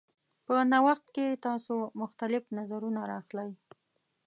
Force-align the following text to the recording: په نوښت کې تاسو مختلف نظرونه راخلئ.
په 0.45 0.53
نوښت 0.71 1.05
کې 1.15 1.39
تاسو 1.45 1.75
مختلف 2.01 2.43
نظرونه 2.57 3.01
راخلئ. 3.11 3.51